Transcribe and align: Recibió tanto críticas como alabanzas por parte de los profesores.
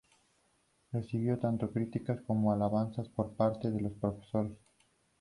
Recibió 0.91 1.37
tanto 1.37 1.71
críticas 1.71 2.23
como 2.25 2.51
alabanzas 2.51 3.07
por 3.09 3.33
parte 3.35 3.69
de 3.69 3.81
los 3.81 3.93
profesores. 3.93 4.57